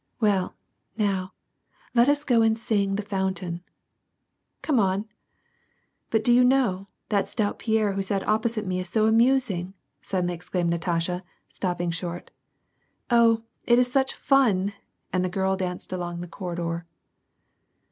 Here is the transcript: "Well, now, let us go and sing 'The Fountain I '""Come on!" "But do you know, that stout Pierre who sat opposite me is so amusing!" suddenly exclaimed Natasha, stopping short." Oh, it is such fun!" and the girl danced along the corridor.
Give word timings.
"Well, 0.19 0.55
now, 0.97 1.31
let 1.93 2.09
us 2.09 2.23
go 2.23 2.41
and 2.41 2.57
sing 2.57 2.95
'The 2.95 3.03
Fountain 3.03 3.61
I 3.63 3.71
'""Come 4.63 4.79
on!" 4.79 5.05
"But 6.09 6.23
do 6.23 6.33
you 6.33 6.43
know, 6.43 6.87
that 7.09 7.29
stout 7.29 7.59
Pierre 7.59 7.93
who 7.93 8.01
sat 8.01 8.27
opposite 8.27 8.65
me 8.65 8.79
is 8.79 8.89
so 8.89 9.05
amusing!" 9.05 9.75
suddenly 10.01 10.33
exclaimed 10.33 10.71
Natasha, 10.71 11.23
stopping 11.47 11.91
short." 11.91 12.31
Oh, 13.11 13.43
it 13.67 13.77
is 13.77 13.91
such 13.91 14.15
fun!" 14.15 14.73
and 15.13 15.23
the 15.23 15.29
girl 15.29 15.55
danced 15.55 15.93
along 15.93 16.21
the 16.21 16.27
corridor. 16.27 16.87